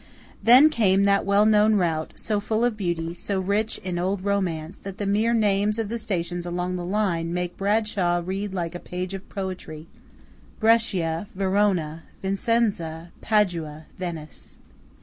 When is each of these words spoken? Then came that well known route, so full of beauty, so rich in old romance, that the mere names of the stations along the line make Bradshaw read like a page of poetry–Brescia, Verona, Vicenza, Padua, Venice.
Then 0.41 0.71
came 0.71 1.03
that 1.03 1.27
well 1.27 1.45
known 1.45 1.75
route, 1.75 2.13
so 2.15 2.39
full 2.39 2.65
of 2.65 2.75
beauty, 2.75 3.13
so 3.13 3.39
rich 3.39 3.77
in 3.83 3.99
old 3.99 4.23
romance, 4.25 4.79
that 4.79 4.97
the 4.97 5.05
mere 5.05 5.31
names 5.35 5.77
of 5.77 5.89
the 5.89 5.99
stations 5.99 6.43
along 6.43 6.75
the 6.75 6.83
line 6.85 7.31
make 7.31 7.55
Bradshaw 7.55 8.23
read 8.25 8.51
like 8.51 8.73
a 8.73 8.79
page 8.79 9.13
of 9.13 9.29
poetry–Brescia, 9.29 11.27
Verona, 11.35 12.01
Vicenza, 12.19 13.11
Padua, 13.21 13.85
Venice. 13.99 14.57